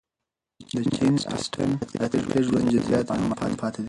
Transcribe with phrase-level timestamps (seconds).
[0.73, 3.79] د جین اسټن د عاطفي ژوند جزئیات نامعلوم پاتې دي.